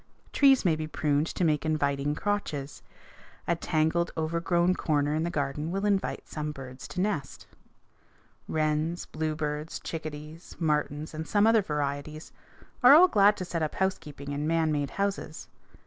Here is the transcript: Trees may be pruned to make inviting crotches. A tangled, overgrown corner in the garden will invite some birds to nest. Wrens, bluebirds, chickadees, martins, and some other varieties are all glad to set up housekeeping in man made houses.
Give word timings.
Trees 0.33 0.65
may 0.65 0.75
be 0.75 0.87
pruned 0.87 1.27
to 1.27 1.43
make 1.43 1.63
inviting 1.63 2.15
crotches. 2.15 2.81
A 3.47 3.55
tangled, 3.55 4.09
overgrown 4.17 4.73
corner 4.73 5.13
in 5.13 5.21
the 5.21 5.29
garden 5.29 5.69
will 5.69 5.85
invite 5.85 6.27
some 6.27 6.51
birds 6.51 6.87
to 6.87 7.01
nest. 7.01 7.45
Wrens, 8.47 9.05
bluebirds, 9.05 9.77
chickadees, 9.79 10.55
martins, 10.57 11.13
and 11.13 11.27
some 11.27 11.45
other 11.45 11.61
varieties 11.61 12.31
are 12.81 12.95
all 12.95 13.07
glad 13.07 13.37
to 13.37 13.45
set 13.45 13.61
up 13.61 13.75
housekeeping 13.75 14.31
in 14.31 14.47
man 14.47 14.71
made 14.71 14.89
houses. 14.97 15.47